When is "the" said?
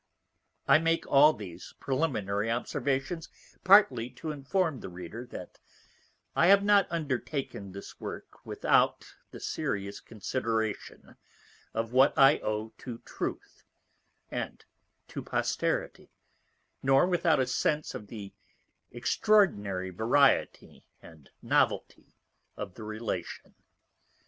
4.79-4.89, 9.29-9.39, 18.07-18.33, 22.73-22.83